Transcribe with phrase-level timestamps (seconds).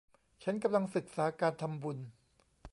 [0.43, 1.97] ฉันกำลังศึกษาการทำบุญ